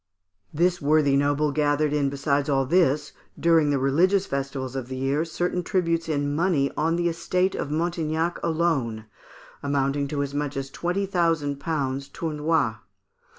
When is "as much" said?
10.23-10.57